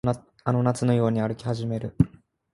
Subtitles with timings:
[0.45, 1.95] あの夏のように歩き始める